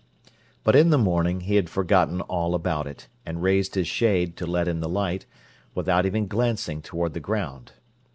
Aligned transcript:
But 0.63 0.75
in 0.75 0.89
the 0.89 0.97
morning 0.97 1.41
he 1.41 1.57
had 1.57 1.69
forgotten 1.69 2.21
all 2.21 2.55
about 2.55 2.87
it, 2.87 3.07
and 3.23 3.43
raised 3.43 3.75
his 3.75 3.87
shade, 3.87 4.35
to 4.37 4.47
let 4.47 4.67
in 4.67 4.79
the 4.79 4.89
light, 4.89 5.27
without 5.75 6.07
even 6.07 6.25
glancing 6.25 6.81
toward 6.81 7.13
the 7.13 7.19
ground. 7.19 7.73